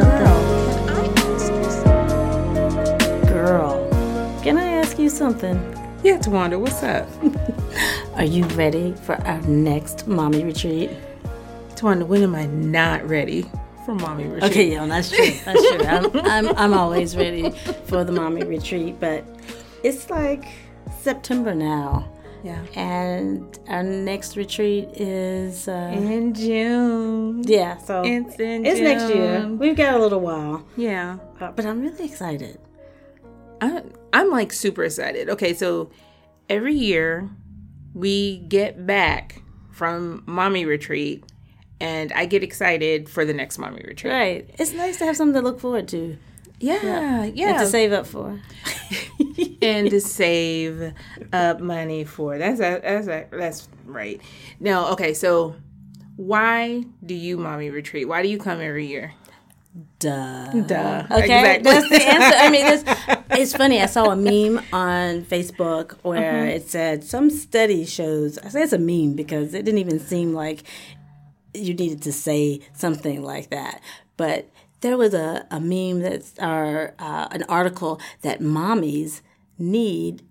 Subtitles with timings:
[0.00, 0.40] something?
[3.26, 3.88] Girl,
[4.42, 5.56] can I ask you something?
[6.02, 7.06] Yeah, Tawanda, what's up?
[8.16, 10.90] Are you ready for our next mommy retreat?
[11.74, 13.46] Tawanda, when am I not ready
[13.84, 14.50] for mommy retreat?
[14.50, 15.30] Okay, yeah, that's true.
[15.44, 15.86] That's true.
[15.86, 17.50] I'm, I'm, I'm always ready
[17.86, 19.24] for the mommy retreat, but
[19.82, 20.44] it's like
[21.02, 22.10] September now.
[22.42, 22.64] Yeah.
[22.74, 27.42] And our next retreat is uh, In June.
[27.46, 29.46] yeah, so It's in it's next year.
[29.48, 31.18] We've got a little while, Yeah.
[31.40, 32.58] uh, but I'm really excited.
[33.60, 35.28] I, I'm like super excited.
[35.28, 35.90] Okay, so
[36.48, 37.28] every year
[37.94, 41.24] we get back from mommy retreat
[41.80, 44.12] and I get excited for the next mommy retreat.
[44.12, 44.50] Right.
[44.58, 46.16] It's nice to have something to look forward to
[46.60, 47.50] Yeah, yeah.
[47.50, 48.38] and to save up for.
[49.62, 50.92] and to save
[51.32, 54.20] up money for that's a, that's a, that's right.
[54.60, 55.56] Now, okay, so
[56.16, 58.06] why do you mommy retreat?
[58.06, 59.14] Why do you come every year?
[59.98, 60.52] Duh.
[60.52, 61.06] Duh.
[61.10, 61.72] Okay, Exactly.
[61.72, 62.38] that's the answer.
[62.38, 62.84] I mean, it's,
[63.30, 63.80] it's funny.
[63.80, 66.50] I saw a meme on Facebook where mm-hmm.
[66.50, 68.36] it said some study shows.
[68.38, 70.64] I say it's a meme because it didn't even seem like
[71.54, 73.80] you needed to say something like that.
[74.16, 74.48] But
[74.80, 79.20] there was a, a meme that's or uh, an article that mommies
[79.58, 80.22] need.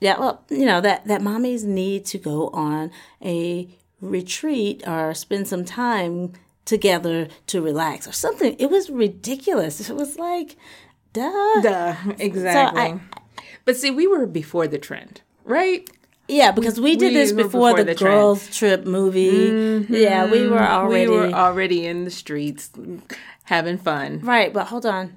[0.00, 2.90] Yeah, well, you know that that mommies need to go on
[3.24, 3.68] a
[4.00, 6.32] retreat or spend some time
[6.64, 8.56] together to relax or something.
[8.58, 9.88] It was ridiculous.
[9.88, 10.56] It was like,
[11.12, 11.60] duh.
[11.62, 12.80] Duh, exactly.
[12.80, 13.00] I-
[13.64, 15.88] but see, we were before the trend, right?
[16.32, 19.50] Yeah, because we did this before, before the, the girls' trip movie.
[19.50, 19.94] Mm-hmm.
[19.94, 22.70] Yeah, we were already We were already in the streets
[23.44, 24.20] having fun.
[24.20, 24.52] right.
[24.52, 25.12] But hold on,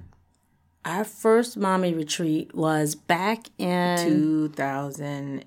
[0.84, 4.50] our first mommy retreat was back in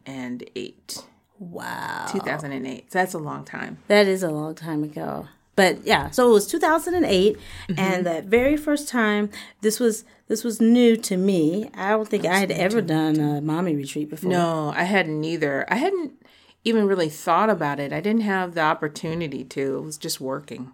[0.06, 1.04] 2008.
[1.40, 2.92] wow, 2008.
[2.92, 3.78] So that's a long time.
[3.88, 5.28] that is a long time ago.
[5.60, 7.80] But yeah, so it was 2008, Mm-hmm.
[7.80, 9.30] and that very first time
[9.62, 11.70] this was this was new to me.
[11.74, 14.30] I don't think I had ever done a mommy retreat before.
[14.32, 15.66] No, I hadn't either.
[15.72, 16.12] I hadn't
[16.64, 17.92] even really thought about it.
[17.94, 19.78] I didn't have the opportunity to.
[19.78, 20.72] It was just working,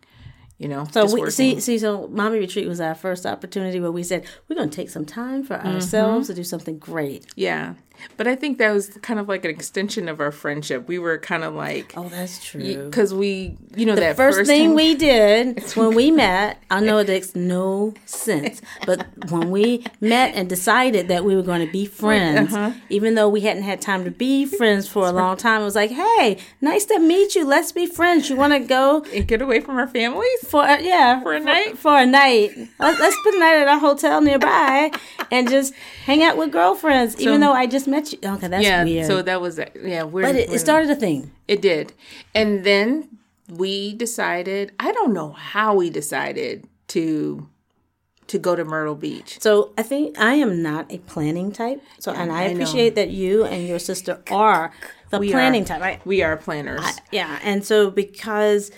[0.57, 0.85] you know.
[0.91, 1.31] So we working.
[1.31, 4.75] see, see, so mommy retreat was our first opportunity where we said we're going to
[4.75, 7.25] take some time for ourselves to do something great.
[7.35, 7.75] Yeah.
[8.17, 10.88] But I think that was kind of like an extension of our friendship.
[10.88, 12.85] We were kind of like, Oh, that's true.
[12.85, 16.97] because we, you know, that First, thing time- we did when we met, I know
[17.00, 21.72] it makes no sense, but when we met and decided that we were going to
[21.72, 22.72] be friends, Uh-huh.
[22.89, 25.75] even though we hadn't had time to be friends for a long time, it was
[25.75, 27.45] like, hey, nice to meet you.
[27.45, 28.29] Let's be friends.
[28.29, 30.29] You want to go and get away from our families.
[30.47, 31.78] for a, yeah For a night?
[31.78, 32.51] for a night.
[32.79, 34.91] Let's, let's spend the night at a hotel nearby
[35.31, 35.73] and just
[36.05, 37.19] hang out with girlfriends.
[37.19, 38.19] even though I just met you.
[38.23, 38.84] Okay, that's Yeah.
[38.84, 39.07] weird.
[39.07, 40.03] So that was, yeah.
[40.03, 41.31] We're, but it, it started a thing.
[41.47, 41.94] It did.
[42.34, 43.18] And then
[43.50, 47.47] we decided, I don't know how we decided to
[48.28, 49.38] to go to Myrtle Beach.
[49.40, 51.79] So I think I am not a planning type.
[52.00, 52.53] So and I, I know.
[52.53, 54.72] appreciate that you and your sister are
[55.12, 55.81] the We planning are, type.
[55.81, 56.06] Right?
[56.07, 56.84] We are planners.
[57.12, 58.72] Yeah, and so because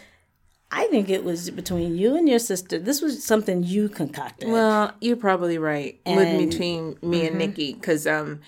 [0.70, 4.50] I think it was between you and your sister, this was something you concocted.
[4.50, 5.98] well, you're probably right.
[6.06, 8.42] And- With between me and Nikki, because um,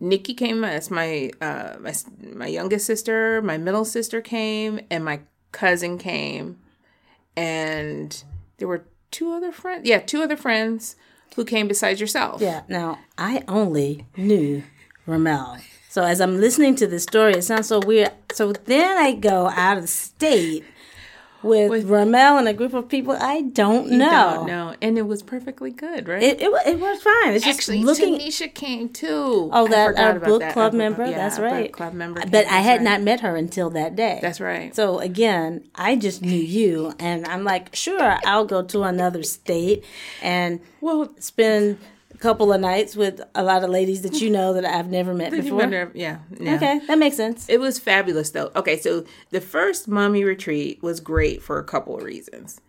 [0.00, 0.60] Nikki came.
[0.60, 1.92] That's my uh my
[2.34, 3.42] my youngest sister.
[3.42, 5.20] My middle sister came, and my
[5.52, 6.58] cousin came,
[7.36, 8.22] and
[8.58, 9.88] there were two other friends.
[9.88, 10.96] Yeah, two other friends
[11.36, 12.40] who came besides yourself.
[12.40, 12.62] yeah.
[12.68, 14.62] Now I only knew
[15.06, 15.58] Ramel.
[15.88, 18.12] So as I'm listening to this story, it sounds so weird.
[18.32, 20.64] So then I go out of state
[21.42, 24.44] with, Ramel and a group of people I don't know.
[24.44, 26.22] No, no, and it was perfectly good, right?
[26.22, 27.34] It, it it was fine.
[27.34, 28.18] It's just Actually, looking.
[28.18, 29.50] Tanisha came too.
[29.52, 30.52] Oh, that uh, our book that.
[30.52, 31.04] club member.
[31.04, 31.72] yeah, that's right.
[31.72, 32.20] club member.
[32.26, 32.82] But I had right.
[32.82, 34.18] not met her until that day.
[34.20, 34.74] That's right.
[34.74, 39.84] So again, I just knew you, and I'm like, sure, I'll go to another state
[40.22, 41.78] and well, spend
[42.18, 45.30] couple of nights with a lot of ladies that you know that I've never met
[45.42, 45.58] before.
[45.58, 46.56] wonder- yeah, yeah.
[46.56, 47.48] Okay, that makes sense.
[47.48, 48.50] It was fabulous though.
[48.56, 52.60] Okay, so the first mommy retreat was great for a couple of reasons.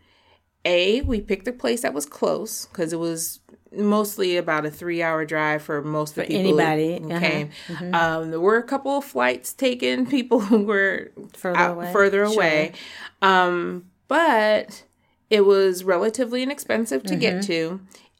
[0.65, 3.39] A, we picked a place that was close because it was
[3.71, 7.49] mostly about a three-hour drive for most of the people anybody, who uh-huh, came.
[7.93, 11.93] Um, there were a couple of flights taken, people who were Further out- away.
[11.93, 12.33] further Sure.
[12.35, 12.73] away.
[13.21, 14.83] Um, but
[15.29, 17.19] it was relatively inexpensive to Mm-hmm.
[17.19, 17.79] get to,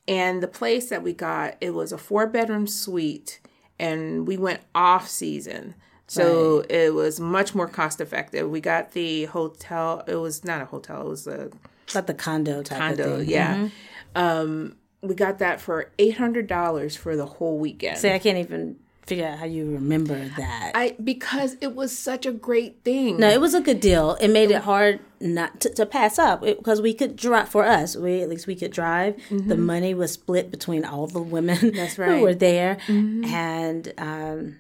[0.10, 3.40] and the place that we got it was a four-bedroom suite,
[3.80, 5.76] and we went off season.
[6.08, 8.50] So it was much more cost effective.
[8.50, 10.04] We got the hotel.
[10.08, 11.02] It was not a hotel.
[11.04, 11.52] It was a
[11.94, 13.04] But the condo type condo.
[13.14, 13.30] of thing.
[13.30, 13.30] Mm-hmm.
[13.30, 13.70] Yeah.
[14.16, 18.00] Um, we got that for eight hundred dollars for the whole weekend.
[18.00, 18.78] See, I can't even
[19.10, 20.72] figure out how you remember that.
[20.76, 23.18] I because it was such a great thing.
[23.18, 24.16] no, it was a good deal.
[24.22, 27.96] It made it hard not to, to pass up because we could drive for us.
[27.96, 29.20] We at least we could drive.
[29.30, 31.76] The money was split between all the women Mm-hmm.
[31.76, 32.22] That's who right.
[32.22, 34.60] were there, and um,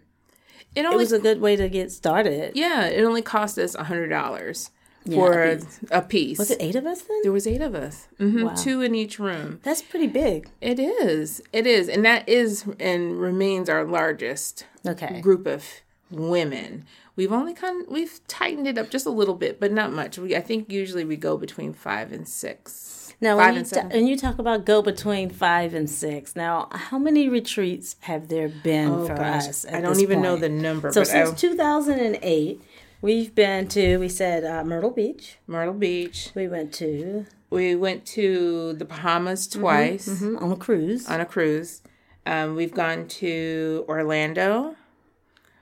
[0.76, 2.54] it it was a good way to get started.
[2.56, 4.72] yeah, it only cost us a hundred dollars
[5.08, 5.80] a for piece.
[5.92, 6.38] a piece.
[6.40, 7.20] Was it eight of us then?
[7.24, 8.54] There was eight of us, hmm Wow.
[8.56, 9.60] two in each room.
[9.64, 10.50] That's pretty big.
[10.62, 15.22] It is, it is, and that is and remains our largest Okay.
[15.22, 15.66] group of
[16.12, 16.86] women.
[17.16, 20.18] We've only kind of, we've tightened it up just a little bit, but not much.
[20.18, 22.96] We I think usually we go between five and six.
[23.22, 23.92] Now, five when you, and ta- seven.
[23.92, 26.38] and you talk about go between five and six.
[26.38, 29.66] Now, how many retreats have there been Oh for gosh, us?
[29.70, 30.94] I don't even know the number.
[30.94, 32.62] So since I, 2008,
[33.02, 33.98] we've been to.
[33.98, 35.38] We said uh, Myrtle Beach.
[35.48, 36.32] Myrtle Beach.
[36.36, 41.08] We went to We went to the Bahamas twice mhm, on a cruise.
[41.08, 41.82] on a cruise.
[42.26, 44.76] Um, we've gone to Orlando.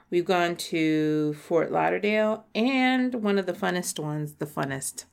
[0.09, 5.03] We've gone to Fort Lauderdale, and one of the funnest ones, the funnest.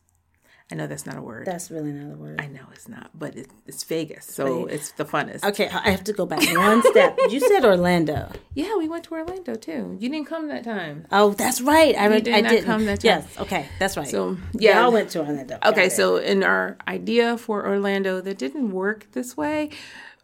[0.72, 1.46] I know that's not a word.
[1.46, 2.40] That's really not a word.
[2.40, 5.44] I know it's not, but it, it's Vegas, so it's the funnest.
[5.44, 7.18] Okay, I have to go back one step.
[7.28, 8.32] You said Orlando.
[8.54, 9.98] Yeah, we went to Orlando too.
[10.00, 11.06] You didn't come that time.
[11.12, 11.94] Oh, that's right.
[11.96, 13.04] I, re- did I not didn't come that time.
[13.04, 13.38] Yes.
[13.38, 14.08] Okay, that's right.
[14.08, 15.58] So yeah, yeah, I went to Orlando.
[15.66, 19.68] Okay, so in our idea for Orlando that didn't work this way,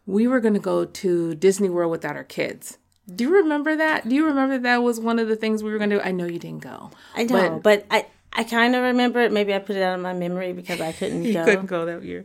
[0.06, 2.78] we were going to go to Disney World without our kids.
[3.14, 4.08] Do you remember that?
[4.08, 6.02] Do you remember that was one of the things we were going to do?
[6.02, 6.90] I know you didn't go.
[7.14, 9.32] I don't but, I I kind of remember it.
[9.32, 11.44] Maybe I put it out of my memory because I couldn't You go.
[11.44, 12.24] couldn't go that year.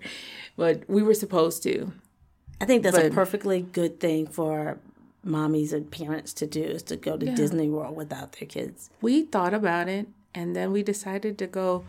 [0.56, 1.92] But we were supposed to.
[2.62, 4.78] I think that's a perfectly good thing for
[5.26, 8.90] mommies and parents to do is to go to Disney World without their kids.
[9.02, 11.84] We thought about it and then we decided to go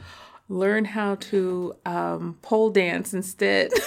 [0.48, 3.70] learn how to um, pole dance instead.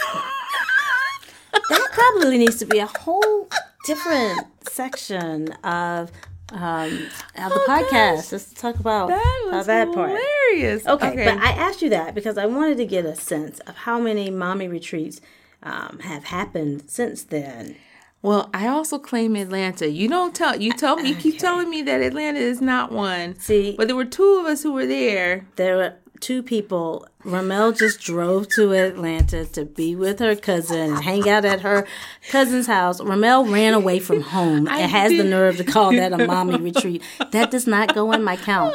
[1.70, 3.48] That probably needs to be a whole
[3.86, 6.12] different section of
[6.52, 8.32] um of the podcast.
[8.32, 10.10] Let's talk about Oh, that was that part.
[10.12, 10.86] hilarious.
[10.88, 14.00] Okay, but I asked you that because I wanted to get a sense of how
[14.00, 15.22] many mommy retreats
[15.64, 17.76] um, have happened since then.
[18.22, 19.90] Well, I also claim Atlanta.
[19.90, 20.56] You don't tell.
[20.60, 21.10] You tell me.
[21.10, 23.40] You keep telling me that Atlanta is not one.
[23.40, 25.48] See- but there were two of us who were there.
[25.56, 27.08] There were two people.
[27.26, 31.86] Ramel just drove to Atlanta to be with her cousin and hang out at her
[32.30, 33.02] cousin's house.
[33.02, 37.04] Ramel ran away from home and has the nerve to call that a mommy retreat.
[37.32, 38.74] That does not go in my count.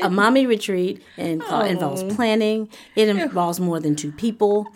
[0.00, 2.68] A mommy retreat in- involves planning.
[2.94, 4.68] It involves more than two people.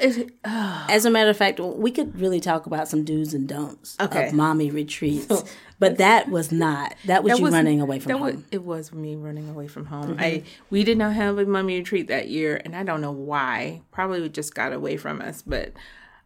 [0.44, 3.96] Uh, As a matter of fact, we could really talk about some do's and don'ts
[4.00, 4.26] Okay.
[4.28, 5.44] of mommy retreats.
[5.78, 6.94] But that was not.
[7.06, 8.22] That was that you was- running away from home.
[8.22, 10.12] Was, it was me running away from home.
[10.12, 10.20] Mm-hmm.
[10.20, 13.82] I we did not have a mummy retreat that year, and I don't know why.
[13.90, 15.42] Probably we just got away from us.
[15.42, 15.72] But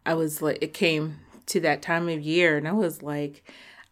[0.05, 3.43] I was like, it came to that time of year, and I was like,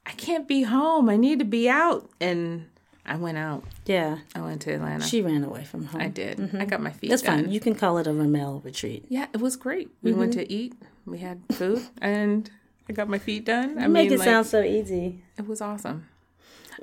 [0.06, 1.10] I can't be home.
[1.10, 2.70] I need to be out, and
[3.06, 3.64] I went out.
[3.86, 5.06] yeah, I went to Atlanta.
[5.06, 6.02] she ran away from home.
[6.02, 6.38] I did.
[6.38, 6.62] Mm-hmm.
[6.62, 7.10] I got my feet.
[7.10, 7.46] That's done.
[7.46, 7.52] fine.
[7.52, 9.06] You can call it a Ramel retreat.
[9.10, 9.90] Yeah, it was great.
[10.02, 10.42] We went mm-hmm.
[10.42, 10.74] to eat.
[11.06, 12.50] We had food, and
[12.90, 13.78] I got my feet done.
[13.80, 15.24] I You make mean, it like, sound so easy.
[15.38, 16.08] It was awesome.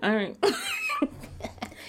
[0.02, 0.36] All right.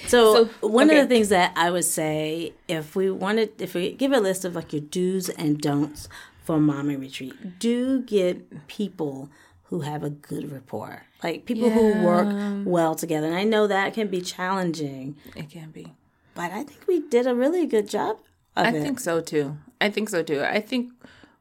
[0.08, 1.00] So, So, one okay.
[1.00, 4.46] of the things that I would say, if we wanted, if we give a list
[4.46, 6.08] of like your do's and don'ts
[6.44, 9.32] for mommy retreat, do get people
[9.70, 12.28] who have a good rapport, like people who work
[12.68, 13.26] well together.
[13.26, 15.96] And I know that can be challenging, it can be.
[16.36, 18.18] but I think we did a really good job
[18.56, 18.82] of I it.
[18.84, 19.58] think so too.
[19.82, 20.44] I think so too.
[20.44, 20.92] I think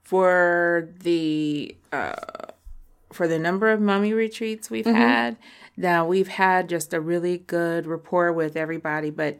[0.02, 2.14] for the uh,
[3.14, 4.96] for the number of mummy retreats we've Mm-hmm.
[4.96, 5.36] had,
[5.76, 9.10] now we've had just a really good rapport with everybody.
[9.10, 9.38] But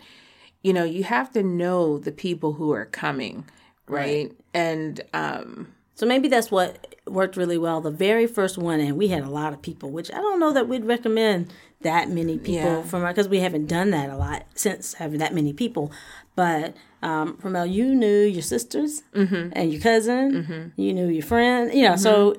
[0.62, 3.44] you know, you have to know the people who are coming,
[3.86, 4.32] right?
[4.54, 7.82] And um, So maybe that's what worked really well.
[7.82, 10.52] The very first one, and we had a lot of people, which I don't know
[10.54, 11.52] that we'd recommend
[11.82, 12.82] that many people Yeah.
[12.82, 15.92] from because we haven't done that a lot since having that many people.
[16.34, 19.50] But um, Ramel, you knew your sisters Mm-hmm.
[19.52, 22.36] and your cousin, you knew your friend, you know, so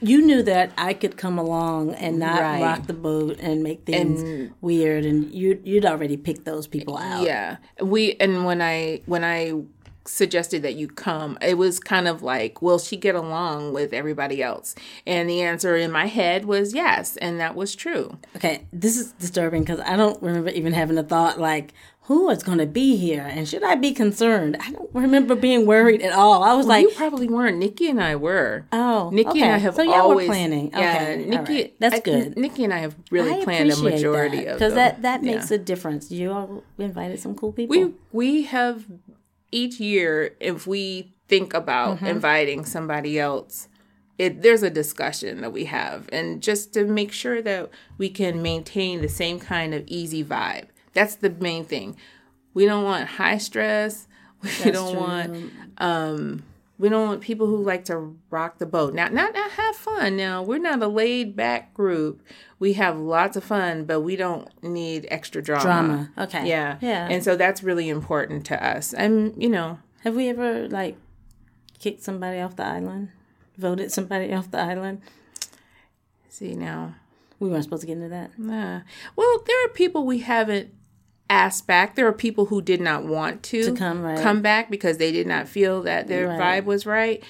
[0.00, 2.62] you knew that I could come along and not Right.
[2.62, 7.24] rock the boat and make things weird, and you you'd already picked those people out.
[7.24, 7.56] Yeah.
[7.80, 9.52] We and when I when I
[10.06, 14.42] suggested that you come, it was kind of like, will she get along with everybody
[14.42, 14.74] else?
[15.06, 18.16] And the answer in my head was yes, and that was true.
[18.34, 21.74] Okay, this is disturbing because I don't remember even having a thought like,
[22.08, 24.56] who is going to be here and should I be concerned?
[24.60, 26.42] I don't remember being worried at all.
[26.42, 27.58] I was like, you probably weren't.
[27.58, 28.64] Nikki and I were.
[28.72, 29.42] oh, Nikki okay.
[29.42, 30.70] and I have so y'all were always planning.
[30.72, 30.78] Yeah,
[31.12, 31.52] Okay, Nikki.
[31.52, 31.74] right.
[31.78, 32.36] that's I- good.
[32.38, 35.32] Nikki and I have really I planned a majority that, of because that that Yeah.
[35.34, 36.10] makes a difference.
[36.10, 37.76] You all invited some cool people.
[37.76, 38.86] we we have
[39.52, 42.06] each year if we think about Mm-hmm.
[42.06, 43.68] inviting somebody else
[44.16, 48.40] it there's a discussion that we have and just to make sure that we can
[48.42, 51.96] maintain the same kind of easy vibe that's the main thing
[52.54, 54.06] we don't want high stress
[54.42, 55.00] we That's don't true.
[55.00, 56.42] want um
[56.78, 60.16] we don't want people who like to rock the boat now not, not have fun
[60.16, 62.22] now we're not a laid back group
[62.58, 66.10] we have lots of fun but we don't need extra drama Drama.
[66.18, 66.48] Okay.
[66.48, 67.08] yeah Yeah.
[67.10, 70.96] and so that's really important to us and you know Have we ever like
[71.80, 73.10] kicked somebody off the island?
[73.56, 75.00] Voted somebody off the island?
[76.28, 76.94] see now
[77.40, 78.38] We weren't supposed to get into that.
[78.38, 78.80] Nah.
[79.16, 80.70] Well, there are people we haven't
[81.30, 81.94] asked back.
[81.94, 84.18] There are people who did not want to, To come, right.
[84.20, 86.62] come back because they did not feel that their Right.
[86.62, 87.22] vibe was right.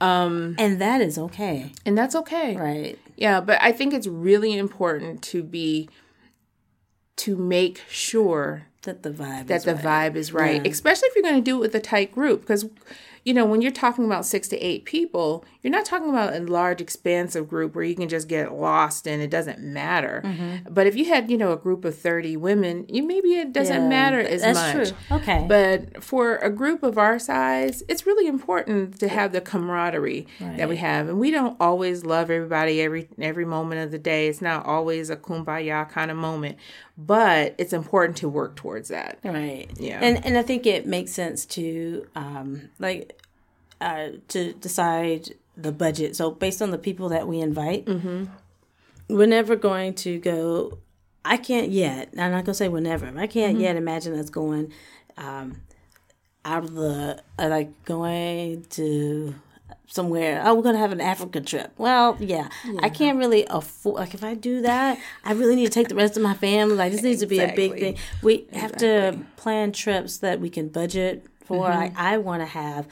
[0.00, 1.72] Um, and that is okay.
[1.86, 2.54] And that's okay.
[2.56, 2.98] Right.
[3.16, 5.88] Yeah, but I think it's really important to be
[7.16, 10.12] to make sure That the vibe that is the right.
[10.12, 10.70] vibe is right, Yeah.
[10.70, 12.42] especially if you're going to do it with a tight group.
[12.42, 12.66] Because,
[13.26, 16.38] you know, when you're talking about six to eight people, you're not talking about a
[16.38, 20.22] large, expansive group where you can just get lost and it doesn't matter.
[20.24, 20.72] Mm-hmm.
[20.72, 23.82] But if you had, you know, a group of 30 women, you maybe it doesn't
[23.82, 24.88] Yeah, matter as that's much.
[24.90, 25.16] true.
[25.18, 25.44] Okay.
[25.48, 30.68] But for a group of our size, it's really important to have the camaraderie that
[30.68, 31.08] we have.
[31.08, 34.28] And we don't always love everybody every every moment of the day.
[34.28, 36.58] It's not always a kumbaya kind of moment,
[36.96, 39.18] but it's important to work towards that.
[39.24, 39.66] Right.
[39.78, 39.98] Yeah.
[40.00, 43.15] And and I think it makes sense to um like
[43.80, 46.16] uh to decide the budget.
[46.16, 48.24] So based on the people that we invite, Mm-hmm.
[49.08, 50.78] we're never going to go.
[51.24, 52.10] I can't yet.
[52.18, 53.06] I'm not gonna say we're never.
[53.06, 53.60] I can't Mm-hmm.
[53.62, 54.72] yet imagine us going
[55.16, 55.60] um
[56.44, 59.34] out of the uh, like going to
[59.88, 60.42] somewhere.
[60.44, 61.72] Oh, we're gonna have an Africa trip.
[61.78, 62.48] Well, yeah,
[62.80, 63.96] I can't really afford.
[63.96, 66.76] Like, if I do that, I really need to take the rest of my family.
[66.76, 67.96] Like, this needs to be a big thing.
[68.22, 71.68] We have to plan trips that we can budget for.
[71.68, 71.96] Mm-hmm.
[71.98, 72.86] I, I want to have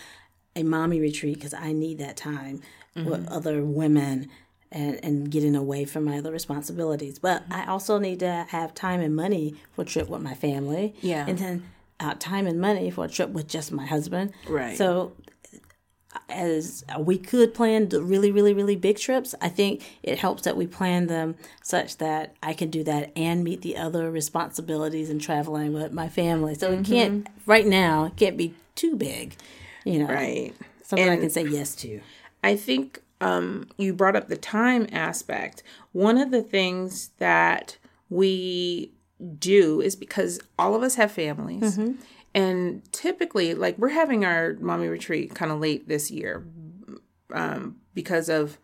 [0.56, 2.60] a mommy retreat because I need that time
[2.96, 3.10] Mm-hmm.
[3.10, 4.28] with other women.
[4.70, 7.20] And, and getting away from my other responsibilities.
[7.20, 10.96] But I also need to have time and money for a trip with my family.
[11.00, 11.26] Yeah.
[11.28, 11.70] And then
[12.00, 14.32] uh, time and money for a trip with just my husband.
[14.48, 14.76] Right.
[14.76, 15.12] So
[16.28, 20.56] as we could plan the really, really, really big trips, I think it helps that
[20.56, 25.20] we plan them such that I can do that and meet the other responsibilities and
[25.20, 26.54] traveling with my family.
[26.54, 29.36] So it can't right now it can't be too big,
[29.84, 30.06] you know.
[30.06, 30.54] Right.
[30.82, 32.00] Something I can say yes to.
[32.42, 35.62] I think um, you brought up the time aspect.
[35.92, 37.78] One of the things that
[38.10, 38.92] we
[39.38, 41.78] do is because all of us have families.
[42.34, 46.44] And typically, like we're having our mommy retreat kind of late this year
[47.32, 48.58] um, because of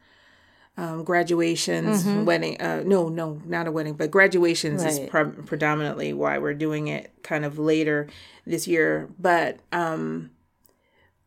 [0.76, 2.60] um, graduations, wedding.
[2.60, 7.12] Uh, no, no, not a wedding, but graduations is pre- predominantly why we're doing it
[7.22, 8.08] kind of later
[8.44, 9.08] this year.
[9.18, 10.30] But um,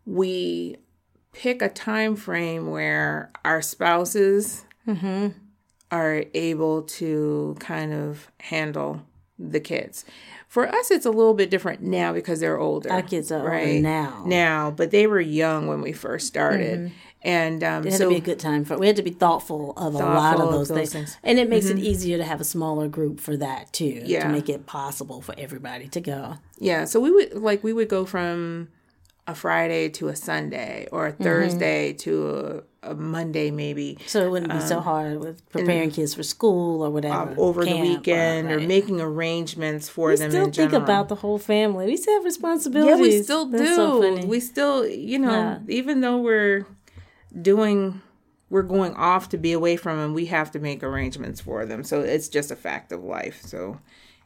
[0.06, 0.78] we
[1.32, 5.30] pick a time frame where our spouses mm-hmm.
[5.92, 9.02] are able to kind of handle
[9.40, 10.06] the kids.
[10.48, 12.92] For us, it's a little bit different now because they're older.
[12.92, 14.24] Our kids are older now.
[14.28, 16.94] Now, but they were young when we first started, mm-hmm.
[17.24, 18.78] and um, It had so to be a good time for.
[18.78, 20.92] We had to be thoughtful of a lot Thoughtful of of those, those things.
[20.92, 21.18] things.
[21.24, 21.86] and it makes it mm-hmm.
[21.86, 24.04] easier to have a smaller group for that too.
[24.06, 24.28] Yeah.
[24.28, 26.36] to make it possible for everybody to go.
[26.60, 28.70] Yeah, so we would like we would go from
[29.25, 31.24] a Friday to a Sunday or a Mm-hmm.
[31.24, 36.13] Thursday to a, a Monday maybe So it wouldn't be so hard with preparing kids
[36.13, 38.68] for school or whatever um, over the weekend or right.
[38.68, 40.84] making arrangements for We them still in think general.
[40.84, 41.86] about the whole family.
[41.86, 42.98] We still have responsibilities.
[42.98, 43.58] yeah, we still do.
[43.60, 44.25] That's so funny.
[44.25, 45.60] we still, you know, Yeah.
[45.70, 46.65] even though we're
[47.42, 48.01] doing
[48.50, 51.84] we're going off to be away from them, we have to make arrangements for them.
[51.84, 53.42] So it's just a fact of life.
[53.42, 53.80] So,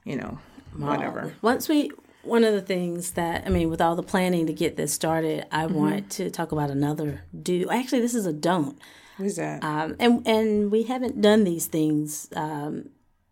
[0.03, 0.39] you know,
[0.75, 1.33] whatever.
[1.41, 1.91] Once we,
[2.27, 5.45] one of the things that I mean, with all the planning to get this started,
[5.51, 5.73] I Mm-hmm.
[5.75, 7.69] want to talk about another do.
[7.69, 8.77] Actually, this is a don't.
[9.17, 9.63] What is that?
[9.63, 12.29] Um, and and we haven't done these things.
[12.35, 12.89] Um,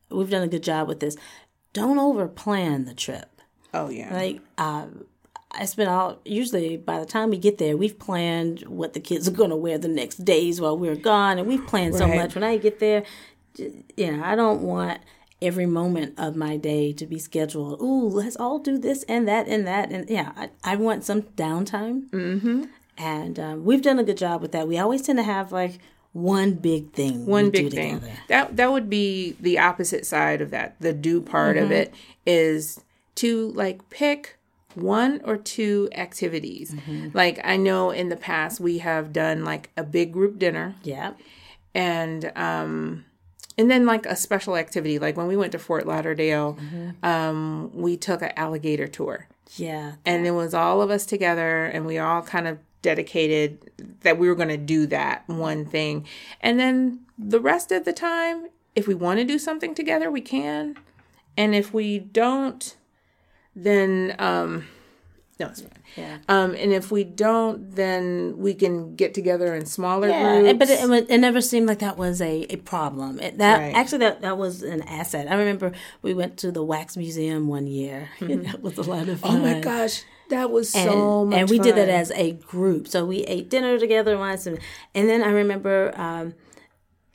[0.09, 1.15] we've done a good job with this.
[1.73, 3.41] Don't over plan the trip.
[3.73, 4.13] oh yeah.
[4.13, 5.05] Like um,
[5.51, 9.27] I spent all usually by the time we get there, we've planned what the kids
[9.27, 12.33] are going to wear the next days while we're gone, and we've planned so much.
[12.35, 13.03] When I get there,
[13.57, 14.99] you know, I don't want
[15.41, 17.81] every moment of my day to be scheduled.
[17.81, 21.23] Ooh, let's all do this and that and that, and yeah, I, I want some
[21.23, 22.09] downtime.
[22.09, 22.63] Mm-hmm.
[22.97, 24.67] And um, we've done a good job with that.
[24.67, 25.79] We always tend to have like
[26.13, 27.25] one big thing.
[27.25, 28.13] one big thing together.
[28.29, 31.65] that that would be the opposite side of that the do part Mm-hmm.
[31.65, 31.93] of it
[32.25, 32.79] is
[33.15, 34.37] to like pick
[34.75, 37.09] one or two activities Mm-hmm.
[37.13, 41.13] like i know in the past we have done like a big group dinner Yeah.
[41.73, 43.03] and um
[43.57, 47.05] and then like a special activity like when we went to fort lauderdale Mm-hmm.
[47.05, 49.93] um we took an alligator tour Yeah.
[50.05, 53.71] and it was all of us together and we all kind of dedicated
[54.01, 56.05] that we were going to do that one thing.
[56.39, 58.45] And then the rest of the time,
[58.75, 60.77] if we want to do something together, we can.
[61.35, 62.75] And if we don't,
[63.55, 64.67] then um
[65.39, 65.71] no, it's fine.
[65.97, 66.17] Yeah.
[66.29, 70.59] Um, and if we don't, then we can get together in smaller Yeah, groups.
[70.59, 73.19] but it, it, it never seemed like that was a, a problem.
[73.19, 73.75] It, that Right.
[73.75, 75.29] actually that, that was an asset.
[75.29, 78.09] I remember we went to the wax museum one year.
[78.19, 79.37] and that was a lot of fun.
[79.37, 82.87] oh my gosh, that was and, so much and we did that as a group.
[82.87, 84.57] So we ate dinner together once, and,
[84.93, 86.33] and then I remember um,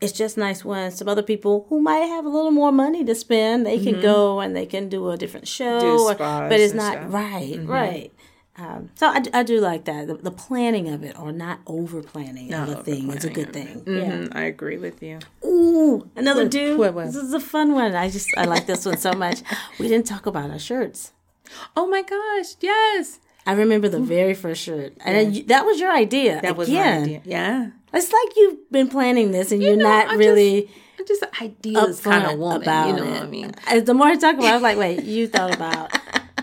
[0.00, 3.14] it's just nice when some other people who might have a little more money to
[3.14, 6.23] spend, they can go and they can do a different show, Mm-hmm.
[6.23, 7.04] Or- but it's not stuff.
[7.11, 7.66] Mm-hmm.
[7.66, 8.12] right, right.
[8.57, 12.02] Um, so I, I do like that the, the planning of it, or not over
[12.02, 13.83] planning of a thing, is a good thing.
[13.87, 13.92] Yeah.
[14.12, 15.19] Mhm, I agree with you.
[15.45, 16.78] Ooh, another What- dude.
[16.78, 17.07] what- what?
[17.07, 17.95] This is a fun one.
[17.95, 19.40] I just I like this one so much.
[19.78, 21.12] We didn't talk about our shirts.
[21.76, 25.90] Oh my gosh, yes, I remember the very first shirt, and you- that was your
[25.92, 26.40] idea.
[26.42, 27.20] that was Again, my idea.
[27.25, 30.68] Yeah, It's like you've been planning this, and you are not I really
[30.99, 32.62] I'm just an ideas kind of woman.
[32.62, 33.11] about You know it.
[33.12, 33.52] what I mean?
[33.66, 35.90] As the more I talk about, it, I was like, wait, you thought about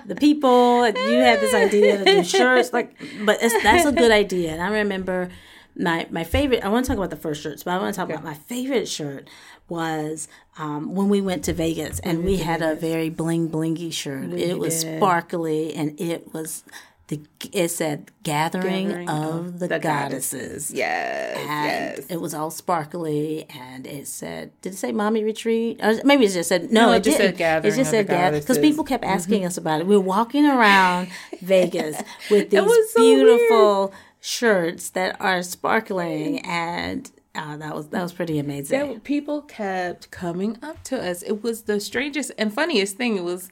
[0.07, 0.87] the people.
[0.87, 4.51] You had this idea to do shirts, like, but it's, that's a good idea.
[4.53, 5.29] And I remember
[5.75, 6.63] my my favorite.
[6.65, 8.33] I want to talk about the first shirts, but I want to talk about my
[8.33, 9.29] favorite shirt
[9.69, 14.31] was um, when we went to Vegas and we had a very bling blingy shirt.
[14.33, 14.97] It was did.
[14.97, 16.63] sparkly and it was
[17.07, 17.21] the
[17.53, 20.71] it said gathering, Gathering of the, goddesses.
[20.71, 22.05] Yes, And yes.
[22.09, 26.33] it was all sparkly, and it said, "Did it say mommy retreat?" Or maybe it
[26.33, 26.87] just said no.
[26.87, 27.31] No, it, it just didn't.
[27.33, 29.87] said gathering It just of said the gather because people kept asking us about it.
[29.87, 31.07] We were walking around
[31.41, 31.95] Vegas
[32.29, 32.59] with these
[32.91, 38.99] so beautiful shirts that are sparkling, and uh, that was that was pretty amazing.
[39.01, 41.21] people kept coming up to us.
[41.21, 43.15] It was the strangest and funniest thing.
[43.15, 43.49] It was,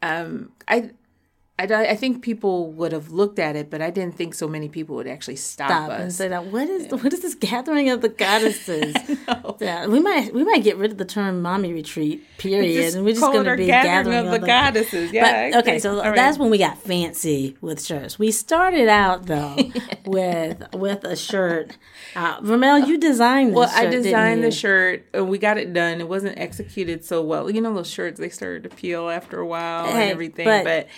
[0.00, 0.90] um, I,
[1.60, 4.68] I, I think people would have looked at it, but I didn't think so many
[4.68, 6.46] people would actually stop, Stop and say that.
[6.46, 8.94] What is what is this gathering of the goddesses?
[9.60, 12.24] Yeah, we might we might get rid of the term mommy retreat.
[12.38, 15.12] Period, and we're just going to be gathering gathering of the goddesses.
[15.12, 15.50] Yeah.
[15.50, 16.14] But, okay, so right.
[16.14, 18.18] that's when we got fancy with shirts.
[18.18, 19.56] We started out though
[20.06, 21.76] with with a shirt.
[22.16, 26.00] Uh, Ramel, you designed Well, shirt, I designed the shirt and we got it done.
[26.00, 27.50] It wasn't executed so well.
[27.50, 30.46] You know those shirts they started to peel after a while Hey, and everything.
[30.46, 30.88] but- But,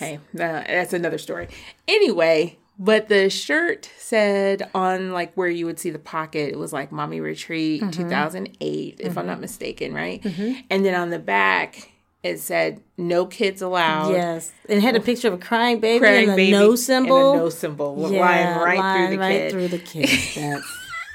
[0.00, 1.46] hey, uh, that's another story.
[1.86, 6.72] Anyway, but the shirt said on like where you would see the pocket, it was
[6.72, 7.90] like "Mommy Retreat Mm-hmm.
[7.90, 10.24] 2008," if I'm not mistaken, right?
[10.70, 15.28] And then on the back it said "No kids allowed." Yes, it had a picture
[15.28, 17.32] of a crying baby Crying and a baby no and symbol.
[17.34, 19.50] a no symbol yeah, lying right lying through the right kid.
[19.52, 20.08] through the kid.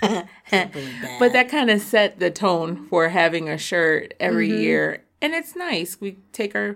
[0.02, 1.20] That's, that's really bad.
[1.20, 4.62] But that kind of set the tone for having a shirt every Mm-hmm.
[4.62, 5.04] year.
[5.22, 6.00] And it's nice.
[6.00, 6.76] We take our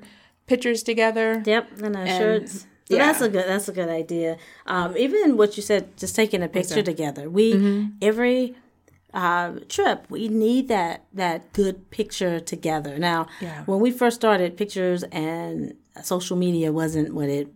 [0.49, 1.41] pictures together.
[1.45, 2.65] Yep, and our shirts.
[2.89, 3.05] So yeah.
[3.05, 4.37] that's a good that's a good idea.
[4.65, 7.29] Um, even what you said, just taking a picture together.
[7.29, 7.81] We Mm-hmm.
[8.01, 8.55] every
[9.13, 12.97] uh, trip we need that that good picture together.
[12.97, 13.63] Now, Yeah.
[13.65, 17.47] when we first started, pictures and social media wasn't what it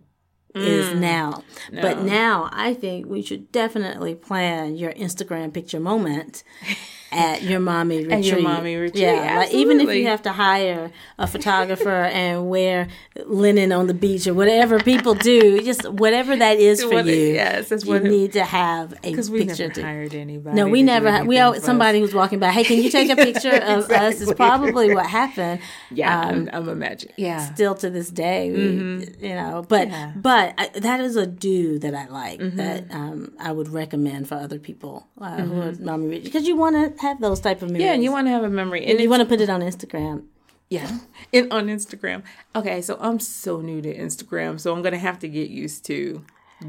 [0.55, 0.99] is Mm.
[0.99, 1.43] now.
[1.85, 6.43] But now I think we should definitely plan your Instagram picture moment
[7.13, 8.11] at your mommy retreat.
[8.13, 11.89] At your mommy retreat, Yeah, like even if you have to hire a photographer
[12.21, 12.87] and wear
[13.25, 17.13] linen on the beach or whatever people do, just whatever that is for What you.
[17.13, 19.63] it- yes, that's you it- need to have a Because we picture.
[19.67, 20.55] never to- hired anybody.
[20.55, 21.09] no, we never.
[21.11, 22.49] Had, we always, somebody was walking by.
[22.51, 24.19] Hey, can you take a picture of us?
[24.21, 25.59] Is probably what happened.
[25.91, 27.13] Yeah, Um, I'm, I'm imagining.
[27.17, 27.53] Yeah.
[27.53, 29.65] still to this day, we, you know.
[29.67, 29.91] But Mm-hmm.
[29.93, 30.07] Yeah.
[30.07, 30.21] Mm-hmm.
[30.21, 34.35] but I, that is a do that I like that um, I would recommend for
[34.35, 37.83] other people uh, who are mommy because you want to have those type of memories.
[37.85, 38.85] Yeah, and you want to have a memory.
[38.85, 40.23] And you want to put it on Instagram.
[40.69, 40.89] Yeah,
[41.33, 42.23] and on Instagram.
[42.55, 46.25] Okay, so I'm so new to Instagram, so I'm gonna have to get used to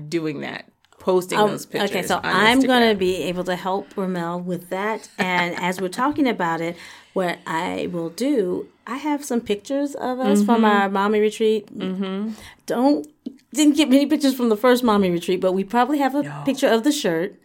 [0.08, 0.62] doing that,
[0.98, 1.90] posting those pictures.
[1.90, 5.08] Oh, Okay, so I'm going to be able to help Ramel with that.
[5.18, 6.76] And as we're talking about it,
[7.12, 10.46] what I will do, I have some pictures of us Mm-hmm.
[10.46, 11.66] from our mommy retreat.
[11.78, 12.32] Mm-hmm.
[12.66, 13.06] Don't
[13.52, 16.68] didn't get many pictures from the first mommy retreat, but we probably have a picture
[16.68, 17.36] of the shirt.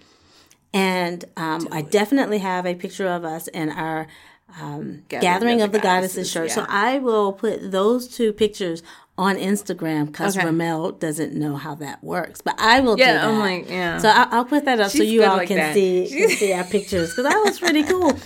[0.74, 4.08] And um, I definitely have a picture of us in our
[4.62, 6.52] um, Gathering, of the, Goddesses, shirt.
[6.52, 6.66] So.
[6.68, 8.82] I will put those two pictures
[9.18, 10.46] on Instagram because Okay.
[10.46, 12.42] Ramel doesn't know how that works.
[12.42, 13.26] But I will do Yeah, that.
[13.26, 13.98] I'm like, yeah.
[13.98, 15.74] So I'll, I'll put that up so you all like can that.
[15.74, 18.18] see can see our pictures because that was pretty cool.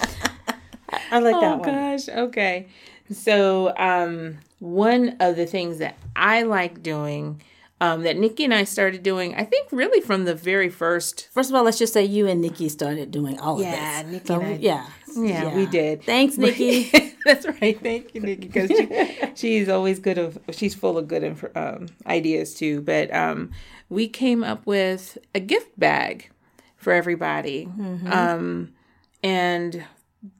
[0.89, 1.69] I, I like Oh that one.
[1.69, 2.07] gosh.
[2.09, 2.67] Okay.
[3.11, 7.41] So um, one of the things that I like doing,
[7.83, 11.27] um, that Nikki and I started doing, I think really from the very first.
[11.31, 14.13] First of all, let's just say you and Nikki started doing all Yeah, of this.
[14.13, 16.03] Nikki So, and I- yeah, Yeah, we did.
[16.03, 16.89] Thanks, Nikki.
[17.25, 17.77] That's right.
[17.81, 18.87] Thank you, Nikki, because she,
[19.35, 22.81] she's always good of she's full of good inf- um, ideas too.
[22.81, 23.51] But um,
[23.89, 26.29] we came up with a gift bag
[26.77, 27.69] for everybody,
[28.09, 28.73] um,
[29.21, 29.83] and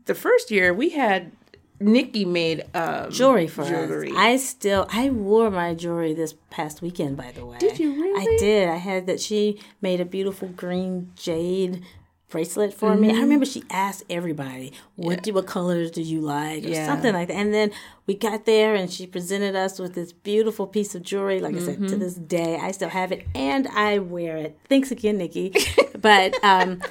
[0.05, 1.31] the first year we had
[1.79, 4.11] Nikki made um, jewelry for jewelry.
[4.11, 4.17] us.
[4.17, 7.17] I still I wore my jewelry this past weekend.
[7.17, 8.21] By the way, Did you really?
[8.21, 8.69] I did.
[8.69, 9.19] I had that.
[9.19, 11.83] She made a beautiful green jade
[12.29, 13.11] bracelet for me.
[13.11, 16.87] I remember she asked everybody, "What do what colors do you like?" or Yeah.
[16.87, 17.35] something like that.
[17.35, 17.71] And then
[18.07, 21.39] we got there, and she presented us with this beautiful piece of jewelry.
[21.39, 24.57] Like I said, to this day, I still have it, and I wear it.
[24.67, 25.53] Thanks again, Nikki.
[26.01, 26.81] but um,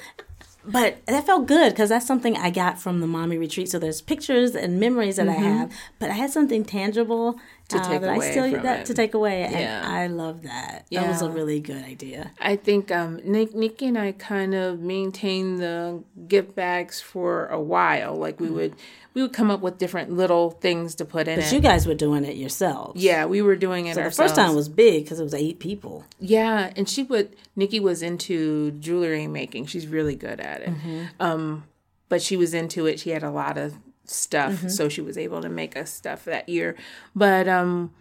[0.65, 3.69] but that felt good because that's something I got from the mommy retreat.
[3.69, 5.43] So there's pictures and memories that I mm-hmm.
[5.43, 8.85] have, but I had something tangible to take that away I still that it.
[8.87, 9.83] to take away, Yeah.
[9.83, 10.85] and I love that.
[10.91, 12.31] That was a really good idea.
[12.39, 17.59] I think um, Nick, Nikki and I kind of maintained the gift bags for a
[17.59, 18.15] while.
[18.15, 18.75] Like we would,
[19.13, 21.53] we would come up with different little things to put in But it.
[21.53, 23.01] you guys were doing it yourselves.
[23.01, 24.17] yeah, we were doing it ourselves.
[24.17, 26.03] The first time was big because it was eight people.
[26.19, 27.35] Yeah, and she would.
[27.55, 29.65] Nikki was into jewelry making.
[29.67, 30.73] She's really good at it.
[31.19, 31.63] Um,
[32.09, 32.99] but she was into it.
[32.99, 33.73] She had a lot of
[34.05, 36.75] stuff, so she was able to make us stuff that year.
[37.15, 37.93] But um,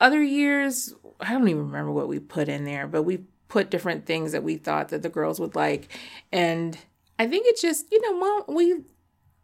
[0.00, 2.86] other years, I don't even remember what we put in there.
[2.86, 5.88] But we put different things that we thought that the girls would like,
[6.32, 6.76] and
[7.18, 8.82] I think it's just you know, mom, we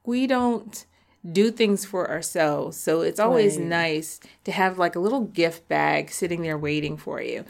[0.05, 0.85] we don't
[1.31, 2.77] do things for ourselves.
[2.77, 3.67] So it's always Right.
[3.67, 7.45] nice to have like a little gift bag sitting there waiting for you.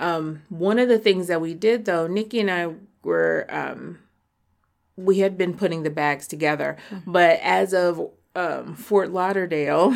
[0.00, 4.00] Um, one of the things that we did though, Nikki and I were, um,
[4.96, 6.76] we had been putting the bags together,
[7.06, 9.94] but as of um, Fort Lauderdale,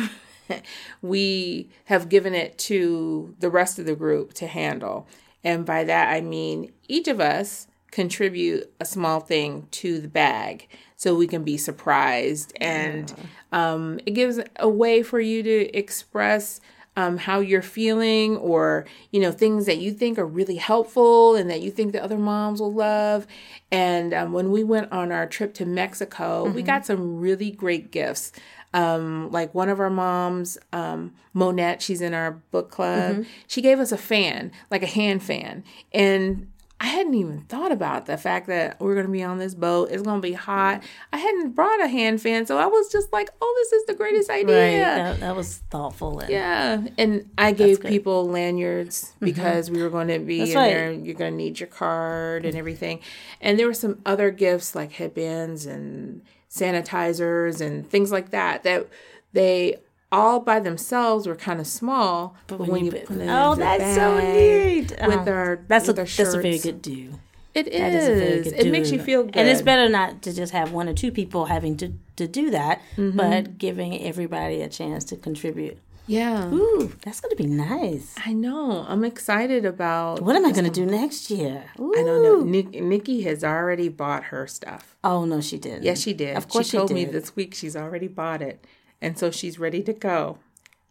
[1.01, 5.07] we have given it to the rest of the group to handle.
[5.43, 10.67] And by that, I mean each of us contribute a small thing to the bag
[10.95, 12.53] so we can be surprised.
[12.59, 13.13] And
[13.51, 16.59] um, it gives a way for you to express
[16.95, 21.49] um, how you're feeling or, you know, things that you think are really helpful and
[21.49, 23.25] that you think the other moms will love.
[23.71, 27.91] And um, when we went on our trip to Mexico, we got some really great
[27.91, 28.31] gifts
[28.73, 33.15] um, like one of our moms, um, Monette, she's in our book club.
[33.47, 38.05] She gave us a fan, like a hand fan, and I hadn't even thought about
[38.05, 39.89] the fact that we're going to be on this boat.
[39.91, 40.81] It's going to be hot.
[41.11, 43.93] I hadn't brought a hand fan, so I was just like, "Oh, this is the
[43.93, 45.03] greatest idea." Right.
[45.03, 46.19] That, that was thoughtful.
[46.19, 49.25] And Yeah, and I gave people lanyards mm-hmm.
[49.25, 50.69] because we were going to be in right.
[50.69, 50.91] there.
[50.91, 53.01] You're going to need your card and everything.
[53.41, 58.87] And there were some other gifts like headbands and sanitizers and things like that that
[59.33, 59.75] they
[60.11, 62.35] all by themselves were kind of small.
[62.47, 64.91] But, when, you, put, them oh, the that's so neat.
[64.91, 67.19] with Oh, our that's a with our that's a very good do.
[67.55, 69.35] It is a good It makes you feel good.
[69.35, 72.51] And it's better not to just have one or two people having to, to do
[72.51, 73.17] that, Mm-hmm.
[73.17, 75.77] but giving everybody a chance to contribute.
[76.05, 78.15] Yeah, Ooh, that's going to be nice.
[78.25, 78.83] I know.
[78.87, 80.21] I'm excited about.
[80.23, 81.65] What am I going to do next year?
[81.79, 81.93] Ooh.
[81.95, 82.41] I don't know.
[82.41, 84.95] Nick, Nikki has already bought her stuff.
[85.03, 85.83] Oh, no, she didn't.
[85.83, 86.35] Yes, she did.
[86.35, 88.65] Of course she she told me this week she's already bought it,
[89.01, 90.37] and so she's ready to go.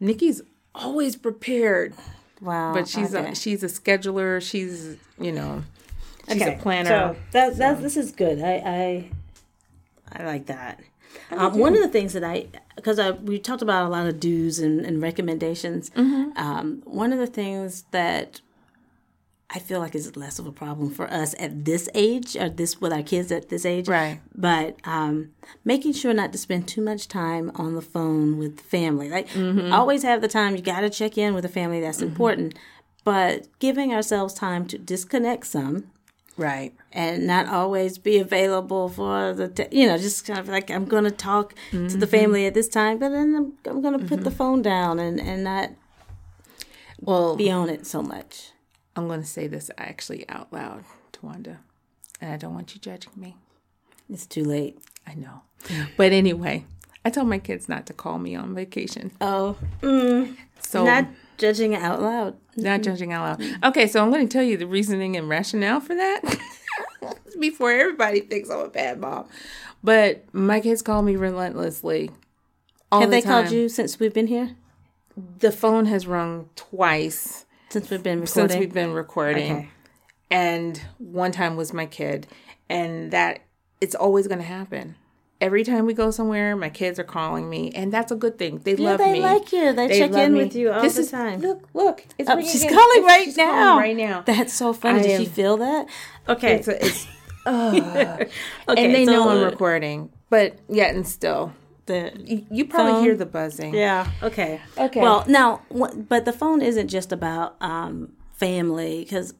[0.00, 0.42] Nikki's
[0.74, 1.94] always prepared,
[2.40, 2.72] Wow.
[2.72, 3.32] but she's okay.
[3.32, 4.40] a, she's a scheduler.
[4.40, 5.64] She's you know
[6.28, 6.88] she's a planner.
[6.88, 8.40] So that, that this is good.
[8.40, 9.10] I
[10.12, 10.80] I, I like that.
[11.30, 14.20] Um, one of the things that I because I we talked about a lot of
[14.20, 15.90] do's and, and recommendations.
[15.90, 16.38] Mm-hmm.
[16.38, 18.40] Um, one of the things that
[19.50, 22.80] I feel like is less of a problem for us at this age, or this
[22.82, 24.20] with our kids at this age, Right.
[24.34, 25.30] But um,
[25.64, 29.08] making sure not to spend too much time on the phone with family.
[29.08, 29.72] Like Mm-hmm.
[29.72, 30.54] always have the time.
[30.54, 31.80] You got to check in with the family.
[31.80, 32.58] That's important.
[33.04, 35.90] But giving ourselves time to disconnect some
[36.36, 36.74] right.
[36.92, 40.84] and not always be available for the te- you know just kind of like i'm
[40.84, 44.04] going to talk to the family at this time but then i'm, I'm going to
[44.04, 45.70] put the phone down and, and not
[47.00, 48.50] Well, be on it so much
[48.98, 51.58] I'm going to say this actually out loud to Wanda,
[52.20, 53.36] and I don't want you judging me.
[54.10, 55.42] it's too late I know,
[55.96, 56.64] but anyway,
[57.04, 59.12] I told my kids not to call me on vacation.
[59.20, 61.06] oh mm, So not
[61.38, 63.64] judging out loud Not judging out loud.
[63.64, 66.38] Okay, so I'm going to tell you the reasoning and rationale for that
[67.40, 69.26] before everybody thinks I'm a bad mom.
[69.82, 72.10] But my kids call me relentlessly.
[72.90, 74.56] All have the they called you since we've been here
[75.38, 79.52] The phone has rung twice since we've been recording since we've been recording.
[79.52, 79.68] Okay.
[80.30, 82.26] And one time was my kid.
[82.68, 83.40] And that
[83.80, 84.96] it's always going to happen.
[85.40, 88.58] Every time we go somewhere, my kids are calling me, and that's a good thing.
[88.64, 89.20] They yeah love they me.
[89.20, 90.40] They like you they, check in me.
[90.42, 92.04] with you all This the is- time Look, look.
[92.18, 92.74] It's Oh, she's again.
[92.76, 94.22] calling right she's now calling right now.
[94.22, 95.86] that's so funny I did am- she feel that
[96.28, 97.06] okay It's, a, it's
[97.46, 98.26] okay
[98.68, 101.52] and they so- know I'm recording, but yet and still,
[101.88, 103.02] the You probably phone?
[103.02, 103.74] hear the buzzing.
[103.74, 104.08] Yeah.
[104.22, 104.60] Okay.
[104.78, 105.00] Okay.
[105.00, 105.62] Well, now,
[106.08, 109.34] but the phone isn't just about um, family because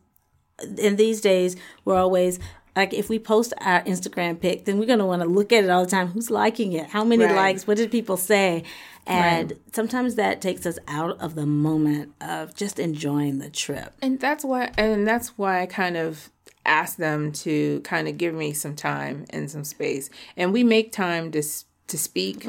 [0.76, 2.40] in these days we're always
[2.74, 5.70] like if we post our Instagram pic, then we're gonna want to look at it
[5.70, 6.08] all the time.
[6.08, 6.86] Who's liking it?
[6.86, 7.34] How many Right.
[7.34, 7.66] likes?
[7.66, 8.64] What did people say?
[9.06, 13.94] And sometimes that takes us out of the moment of just enjoying the trip.
[14.02, 16.30] And that's why and that's why I kind of
[16.66, 20.10] asked them to kind of give me some time and some space.
[20.36, 22.46] And we make time to s- to speak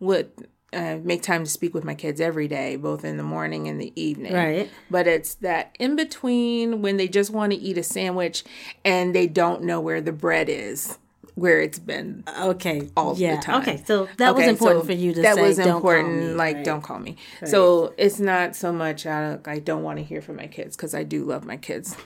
[0.00, 0.30] would
[0.72, 3.80] uh, make time to speak with my kids every day, both in the morning and
[3.80, 4.32] the evening.
[4.32, 4.70] Right.
[4.90, 8.44] But it's that in between when they just want to eat a sandwich
[8.84, 10.96] and they don't know where the bread is,
[11.34, 12.88] where it's been Okay.
[12.96, 13.36] all yeah.
[13.36, 13.62] the time.
[13.62, 13.82] Okay.
[13.84, 15.42] So that was important so for you to that say.
[15.42, 16.20] was don't important.
[16.20, 16.34] Call me.
[16.34, 16.64] like, Right.
[16.64, 17.16] don't call me.
[17.46, 20.94] So it's not so much I, I don't want to hear from my kids because
[20.94, 21.96] I do love my kids,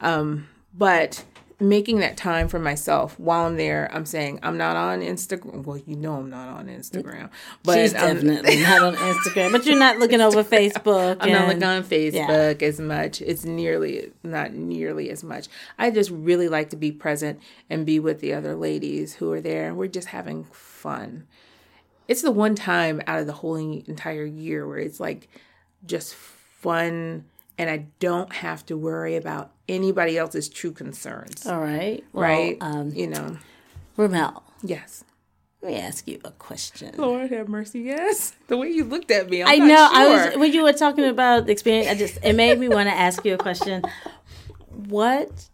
[0.00, 1.24] um, but
[1.60, 5.64] making that time for myself while I'm there, I'm saying I'm not on Instagram.
[5.64, 7.30] Well, you know I'm not on Instagram,
[7.62, 11.18] but She's I'm, definitely not on Instagram, but you're not looking over Facebook.
[11.20, 13.20] I'm not looking on Facebook as much.
[13.20, 15.48] It's nearly not nearly as much.
[15.78, 17.40] I just really like to be present
[17.70, 19.68] and be with the other ladies who are there.
[19.68, 21.26] and We're just having fun.
[22.08, 25.28] It's the one time out of the whole entire year where it's like
[25.86, 27.24] just fun
[27.58, 31.46] and I don't have to worry about anybody else's true concerns.
[31.46, 32.04] All right.
[32.12, 32.56] Well, right?
[32.60, 33.38] Um, you know.
[33.96, 35.04] Ramel, Yes.
[35.62, 36.94] let me ask you a question.
[36.98, 37.80] Lord have mercy.
[37.80, 38.34] Yes.
[38.48, 39.88] The way you looked at me, I'm I know.
[39.92, 41.88] I was when you were talking about the experience.
[41.88, 43.82] I just it made me want to ask you a question.
[44.68, 45.48] What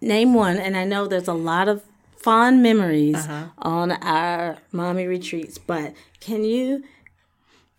[0.00, 0.56] name one?
[0.56, 1.82] And I know there's a lot of
[2.16, 3.46] fond memories Uh-huh.
[3.58, 6.82] on our mommy retreats, but can you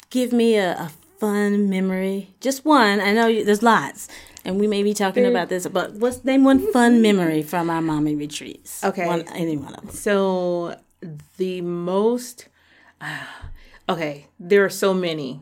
[0.09, 2.33] give me a, a fun memory?
[2.41, 2.99] Just one.
[2.99, 4.07] I know you, there's lots.
[4.45, 7.81] And we may be talking about this, but what's name one fun memory from our
[7.81, 8.83] mommy retreats?
[8.83, 9.05] Okay.
[9.05, 9.89] one, any one of them.
[9.91, 10.79] So
[11.37, 12.47] the most
[13.89, 15.41] okay, there are so many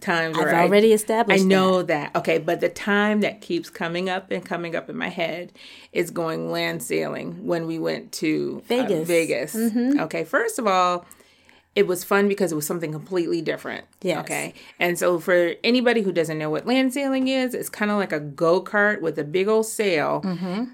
[0.00, 1.44] times I've I- already I, established.
[1.44, 2.14] know that.
[2.14, 5.52] Okay, but the time that keeps coming up and coming up in my head
[5.92, 9.08] is going land sailing when we went to uh, Vegas.
[9.08, 9.56] Vegas.
[9.56, 11.04] Okay, first of all,
[11.78, 13.84] it was fun because it was something completely different.
[14.02, 14.20] Yeah.
[14.20, 14.52] Okay.
[14.80, 18.12] And so for anybody who doesn't know what land sailing is, it's kind of like
[18.12, 20.20] a go-kart with a big old sail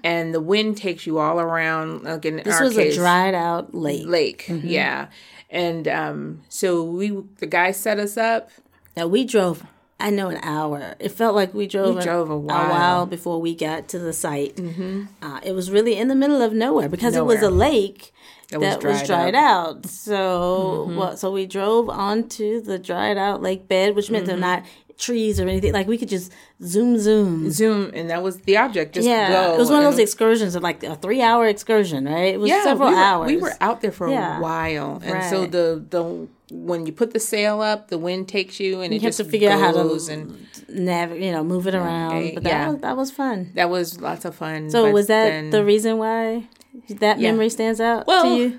[0.03, 2.49] and the wind takes you all around like in Mm-hmm.
[2.49, 4.07] This was case, a dried out lake.
[4.07, 4.45] lake.
[4.49, 5.07] Yeah.
[5.51, 8.49] And um so we the guy set us up.
[8.97, 9.63] Now we drove.
[9.99, 10.95] I know an hour.
[10.99, 12.69] It felt like we drove, We drove a while.
[12.69, 14.55] while before we got to the site.
[14.57, 15.03] Mm-hmm.
[15.21, 18.11] Uh, it was really in the middle of nowhere because it was a lake
[18.49, 19.85] That was that was dried dried out.
[19.87, 20.97] So, mm-hmm.
[20.97, 24.41] well, so we drove onto the dried out lake bed, which meant they're mm-hmm.
[24.41, 24.65] not
[24.97, 25.73] trees or anything.
[25.73, 26.31] Like we could just
[26.63, 27.49] zoom, zoom.
[27.51, 28.95] Zoom and that was the object.
[28.95, 29.55] Just Yeah, go.
[29.55, 32.33] it was one of those excursions of like a three-hour excursion, right?
[32.33, 33.27] It was yeah, several we were, hours.
[33.27, 34.37] We were out there for Yeah.
[34.37, 38.59] a while, and so the the when you put the sail up, the wind takes
[38.59, 41.31] you, and it you have just to figure out how goes to and nav- you
[41.31, 42.15] know, move it around.
[42.17, 42.69] Okay, But that yeah.
[42.69, 43.51] was that was fun.
[43.55, 44.69] that was lots of fun.
[44.69, 46.47] So was that then- the reason why
[46.89, 47.31] that Yeah.
[47.31, 48.57] memory stands out Well, to you?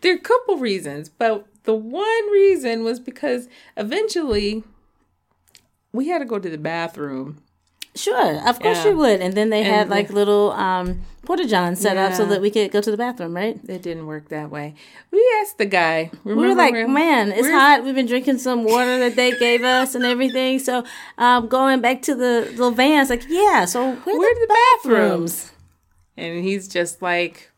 [0.00, 4.64] There are a couple reasons, but the one reason was because eventually
[5.92, 7.38] we had to go to the bathroom.
[7.94, 8.90] Sure, of course Yeah.
[8.90, 9.20] you would.
[9.20, 12.50] And then they had And like little um, porta johns set up so that we
[12.50, 13.60] could go to the bathroom, right?
[13.68, 14.74] It didn't work that way.
[15.10, 16.10] We asked the guy.
[16.24, 17.84] We were like, when- man, it's hot.
[17.84, 20.58] We've been drinking some water that they gave us and everything.
[20.58, 20.84] So
[21.18, 24.56] um, going back to the little vans, like, yeah, so where, Where the, are the
[24.82, 25.34] bathrooms?
[25.44, 25.52] bathrooms?
[26.16, 27.50] And he's just like,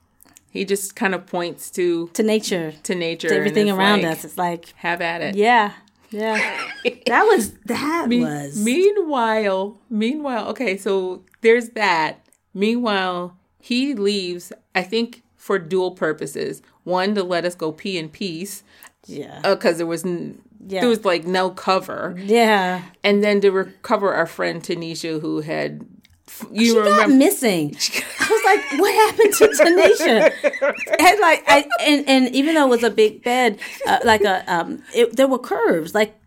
[0.51, 4.25] he just kind of points to To nature, to nature, to everything around like, us.
[4.25, 5.37] It's like, Have at it.
[5.37, 5.73] yeah,
[6.14, 6.68] yeah.
[7.07, 8.62] that was, that was.
[8.64, 12.27] Meanwhile, meanwhile, okay, so there's that.
[12.55, 14.53] Meanwhile, he leaves.
[14.74, 16.62] I think for dual purposes.
[16.85, 18.62] One to let us go pee in peace
[19.07, 19.40] yeah.
[19.44, 20.81] Uh, because there was n- Yeah.
[20.81, 22.83] there was like no cover, yeah.
[23.03, 25.87] and then to recover our friend Tanisha who had.
[26.50, 27.76] You She got missing.
[28.20, 32.70] I was like, "What happened to Tanisha?" and like, I and and even though it
[32.70, 36.18] was a big bed, uh, like a um, it, there were curves, like,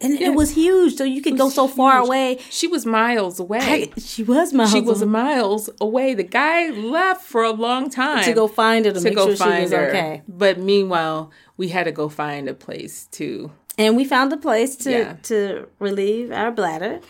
[0.00, 2.38] and it was huge, so you could go so far away.
[2.50, 3.92] She was miles away.
[3.98, 6.12] She was my she was miles away.
[6.14, 9.26] The guy left for a long time to go find her to, to make go
[9.28, 9.88] sure she find was her.
[9.88, 10.22] okay.
[10.28, 13.50] But meanwhile, we had to go find a place to.
[13.78, 15.16] And we found a place to Yeah.
[15.24, 17.00] to relieve our bladder.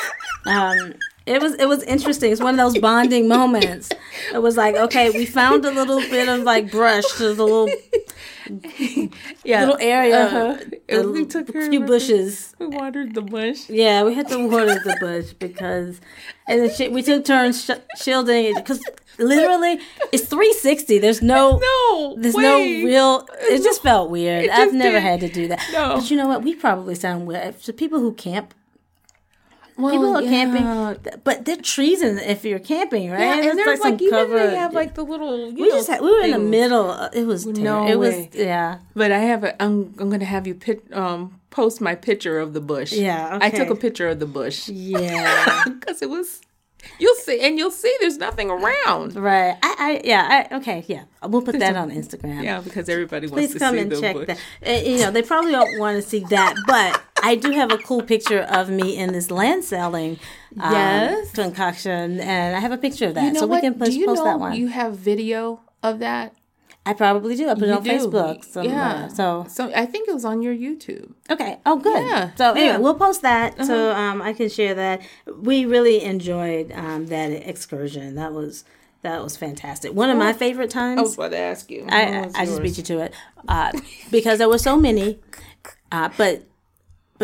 [0.46, 0.94] um,
[1.26, 2.32] it was it was interesting.
[2.32, 3.90] It's one of those bonding moments.
[4.32, 7.68] It was like, okay, we found a little bit of like brush, there's a little
[9.44, 10.58] yeah, little area, Uh-huh.
[10.88, 12.54] the we took her few bushes.
[12.58, 13.68] We watered the bush.
[13.68, 16.00] Yeah, we had to water the bush because,
[16.46, 17.70] and then she, we took turns sh-
[18.02, 18.80] shielding it because
[19.18, 19.80] literally
[20.12, 20.98] it's 360.
[20.98, 22.42] There's no, No, there's wait.
[22.42, 23.28] no real.
[23.42, 24.44] It just felt weird.
[24.44, 25.02] It I've never did.
[25.02, 25.60] had to do that.
[25.72, 25.94] No.
[25.96, 26.42] But you know what?
[26.42, 28.52] We probably sound weird to people who camp.
[29.76, 30.28] Well, People are yeah.
[30.30, 33.20] camping, but there are trees in if you're camping, right?
[33.20, 34.46] Yeah, and It's there's like, some even cover.
[34.46, 35.52] they have like the little.
[35.52, 36.90] We know, just had, we were in the middle.
[36.90, 37.90] uh, It was No terrible.
[37.92, 38.30] it was way.
[38.34, 38.78] yeah.
[38.94, 39.60] But I have a.
[39.60, 39.92] I'm.
[39.98, 42.92] I'm gonna have you pit, um post my picture of the bush.
[42.92, 45.64] Yeah, I took a picture of the bush Yeah.
[45.80, 46.40] because it was.
[46.98, 47.92] You'll see, and you'll see.
[47.98, 49.16] There's nothing around.
[49.16, 49.56] right.
[49.62, 50.46] I, I yeah.
[50.50, 50.84] I, okay.
[50.86, 51.04] Yeah.
[51.26, 52.44] We'll put that on Instagram.
[52.44, 54.26] Yeah, because everybody wants Please to come see and the check bush.
[54.28, 54.38] that.
[54.64, 57.78] Uh, you know, they probably don't want to see that, but I do have a
[57.78, 60.18] cool picture of me in this land selling
[60.60, 61.32] um, Yes.
[61.32, 63.62] concoction, and I have a picture of that, You know so what?
[63.62, 64.54] we can post, Do you post know that one.
[64.54, 66.34] you have video of that?
[66.86, 67.48] I probably do.
[67.48, 67.90] I put it on do.
[67.90, 68.44] Facebook.
[68.44, 68.74] Somewhere.
[68.74, 69.08] Yeah.
[69.08, 71.14] So So I think it was on your YouTube.
[71.30, 71.58] okay.
[71.64, 72.02] Oh, good.
[72.06, 72.72] Yeah, So anyway, yeah.
[72.72, 72.82] Uh-huh.
[72.82, 75.00] we'll post that so um, I can share that.
[75.50, 78.16] We really enjoyed um, that excursion.
[78.16, 78.64] That was
[79.00, 79.92] that was fantastic.
[79.94, 80.98] One of my favorite times.
[80.98, 81.86] I was about to ask you.
[81.88, 83.14] I, I, just beat you to it
[83.48, 83.70] uh,
[84.10, 85.18] because there were so many,
[85.92, 86.42] uh, but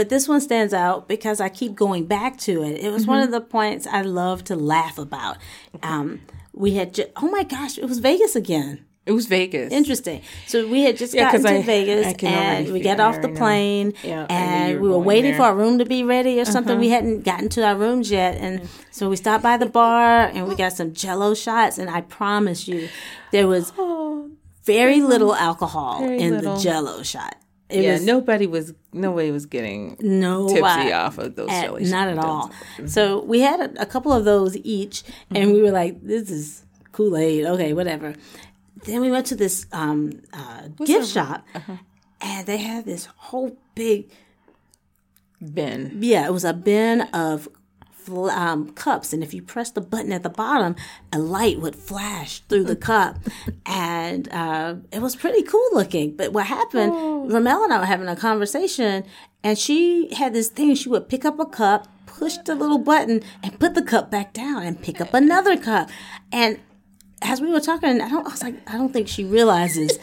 [0.00, 2.82] but this one stands out because I keep going back to it.
[2.82, 3.34] It was one Mm-hmm.
[3.34, 5.36] of the points I love to laugh about.
[5.82, 6.22] Um,
[6.54, 8.86] we had ju- oh my gosh, it was Vegas again.
[9.04, 9.70] It was Vegas.
[9.72, 10.22] Interesting.
[10.46, 13.28] So we had just Yeah, gotten to I- Vegas I and we got off the
[13.28, 15.40] plane Yeah, I knew you and were we were waiting there.
[15.40, 15.50] Uh-huh.
[15.52, 16.78] for our room to be ready or something.
[16.78, 18.36] We hadn't gotten to our rooms yet.
[18.36, 21.76] And so we stopped by the bar and we got some jello shots.
[21.78, 22.88] And I promise you,
[23.32, 23.72] there was
[24.64, 26.56] very little alcohol Oh, Very in little.
[26.56, 27.36] the jello shot.
[27.70, 31.84] It Yeah, was nobody was nobody was getting no tipsy off of those at- jelly
[31.84, 32.50] not at all.
[32.86, 35.52] So we had a, a couple of those each, and Mm-hmm.
[35.54, 38.14] we were like, "This is Kool Aid, okay, whatever."
[38.86, 41.76] Then we went to this um, uh, gift shop, Uh-huh.
[42.20, 44.10] and they had this whole big,
[45.54, 45.98] bin.
[46.00, 47.48] yeah, it was a bin of
[48.30, 50.76] um, cups, and if you press the button at the bottom,
[51.12, 53.18] a light would flash through the cup,
[53.66, 56.16] and uh, it was pretty cool looking.
[56.16, 56.92] But what happened?
[57.32, 59.04] Ramel and I were having a conversation,
[59.42, 60.74] and she had this thing.
[60.74, 64.32] She would pick up a cup, push the little button, and put the cup back
[64.32, 65.90] down, and pick up another cup.
[66.32, 66.60] And
[67.22, 68.26] as we were talking, I don't.
[68.26, 69.98] I was like, I don't think she realizes,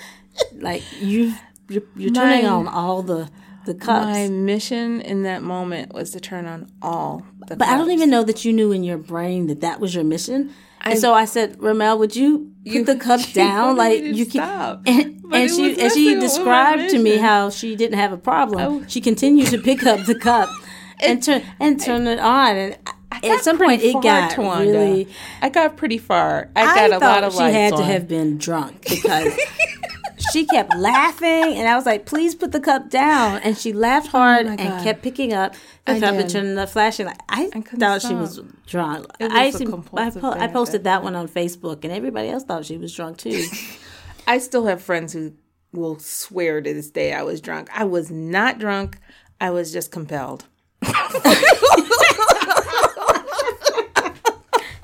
[0.54, 1.34] like you,
[1.70, 3.30] you're, you're turning on all the
[3.68, 4.06] the cups.
[4.08, 8.10] My mission in that moment was to turn on all the But I don't even
[8.10, 10.54] know that you knew in your brain that that was your mission.
[10.82, 13.76] And so I said, Ramel, would you put the cups down?
[13.76, 14.32] Like you can.
[14.32, 14.82] stop.
[14.88, 18.14] And, and she and she messing with my described to me how she didn't have
[18.14, 18.62] a problem.
[18.62, 18.86] Oh.
[18.88, 20.50] She continued to pick up the cup
[21.02, 22.56] and turn and turn it on.
[22.56, 22.78] And
[23.12, 24.60] at some point, it got Tawanda.
[24.60, 25.08] really.
[25.42, 26.52] I got pretty far.
[26.56, 29.38] I I got a lot of she had to have been drunk because
[30.32, 34.08] she kept laughing, and I was like, "Please put the cup down." And she laughed
[34.08, 35.54] oh hard Oh and kept picking up
[35.86, 37.22] the I cup and turning the flashing light.
[37.30, 39.06] I, couldn't thought she was drunk.
[39.20, 42.66] Was I actually, I, po- I posted that one on Facebook, and everybody else thought
[42.66, 43.46] she was drunk too.
[44.28, 45.34] I still have friends who
[45.72, 47.70] will swear to this day I was drunk.
[47.74, 48.98] I was not drunk.
[49.40, 50.46] I was just compelled.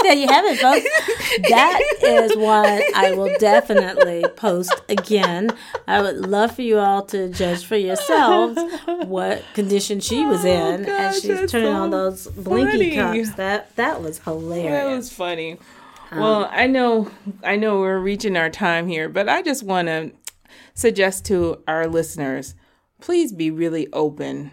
[0.03, 0.87] there you have it, folks.
[1.49, 5.49] That is one I will definitely post again.
[5.87, 8.59] I would love for you all to judge for yourselves
[9.05, 13.23] what condition she was oh, in gosh, as she's turning so on those blinky funny.
[13.23, 13.35] cups.
[13.35, 14.71] That that was hilarious.
[14.71, 15.57] That was funny.
[16.11, 17.09] Um, well, I know
[17.43, 20.11] I know we're reaching our time here, but I just want to
[20.75, 22.53] suggest to our listeners,
[23.01, 24.51] please be really open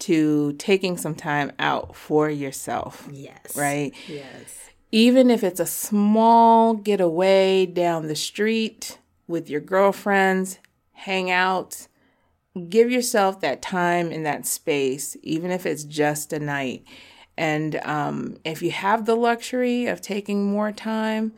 [0.00, 3.08] to taking some time out for yourself.
[3.12, 3.56] yes.
[3.56, 3.94] Right?
[4.08, 4.58] Yes.
[4.92, 10.58] Even if it's a small getaway down the street with your girlfriends,
[10.92, 11.88] hang out,
[12.68, 16.84] give yourself that time and that space, even if it's just a night.
[17.38, 21.32] And um, if you have the luxury of taking more time,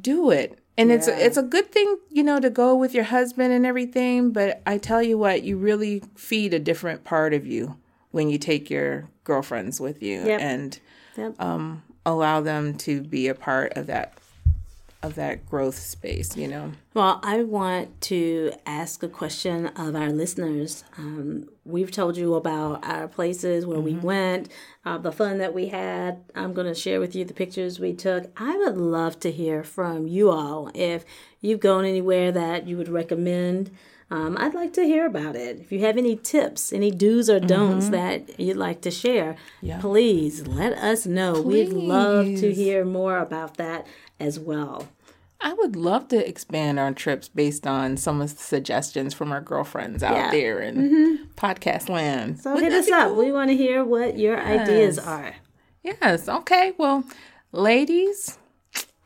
[0.00, 0.58] do it.
[0.78, 4.30] And it's it's a good thing, you know, to go with your husband and everything.
[4.30, 7.76] But I tell you what, you really feed a different part of you
[8.10, 10.40] when you take your girlfriends with you Yep.
[10.40, 10.80] and
[11.16, 11.40] Yep.
[11.42, 14.18] um, allow them to be a part of that
[15.02, 16.36] of that growth space.
[16.36, 16.72] You know.
[16.94, 20.84] Well, I want to ask a question of our listeners.
[20.96, 24.48] Um, we've told you about our places where we went,
[24.84, 26.22] uh, the fun that we had.
[26.34, 28.30] I'm going to share with you the pictures we took.
[28.36, 30.70] I would love to hear from you all.
[30.74, 31.04] If
[31.40, 33.70] you've gone anywhere that you would recommend,
[34.12, 35.58] um, I'd like to hear about it.
[35.60, 39.36] If you have any tips, any do's or don'ts that you'd like to share,
[39.80, 41.40] please let us know.
[41.40, 43.86] We'd love to hear more about that
[44.20, 44.88] as well.
[45.40, 49.40] I would love to expand our trips based on some of the suggestions from our
[49.40, 50.30] girlfriends out Yeah.
[50.30, 52.38] there in podcast land.
[52.40, 53.08] So Wouldn't hit us up.
[53.08, 53.16] cool?
[53.16, 55.34] We want to hear what your ideas are.
[55.82, 56.28] Yes.
[56.28, 56.74] Okay.
[56.78, 57.02] Well,
[57.50, 58.38] ladies,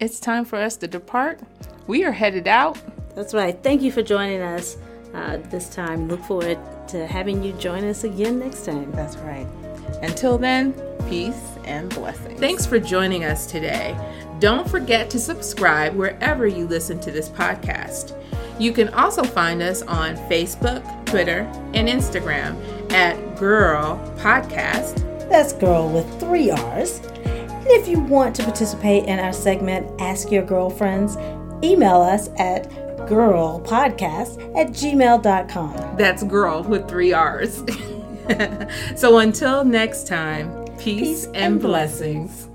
[0.00, 1.40] it's time for us to depart.
[1.86, 2.76] We are headed out.
[3.14, 3.56] That's right.
[3.62, 4.76] Thank you for joining us
[5.16, 6.08] uh, this time.
[6.08, 6.58] Look forward
[6.88, 8.92] to having you join us again next time.
[8.92, 9.46] That's right.
[10.02, 10.74] Until then,
[11.08, 12.38] peace and blessings.
[12.38, 13.96] Thanks for joining us today.
[14.38, 18.20] Don't forget to subscribe wherever you listen to this podcast.
[18.58, 21.40] You can also find us on Facebook, Twitter,
[21.74, 22.56] and Instagram
[22.92, 25.02] at Girrrl Podcast.
[25.30, 27.00] That's girl with three R's.
[27.24, 31.16] And if you want to participate in our segment, Ask Your Girlfriends,
[31.64, 35.96] email us at girrrlpodcast at gmail.com.
[35.96, 37.62] That's girl with three R's.
[38.96, 42.48] so until next time, peace, Peace and and blessings.